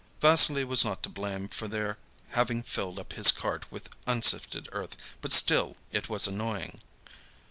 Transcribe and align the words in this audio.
Vassily 0.19 0.63
was 0.63 0.83
not 0.83 1.03
to 1.03 1.09
blame 1.09 1.47
for 1.47 1.67
their 1.67 1.99
having 2.29 2.63
filled 2.63 2.97
up 2.97 3.13
his 3.13 3.29
cart 3.31 3.71
with 3.71 3.89
unsifted 4.07 4.67
earth, 4.71 4.95
but 5.21 5.31
still 5.31 5.77
it 5.91 6.09
was 6.09 6.25
annoying. 6.25 6.81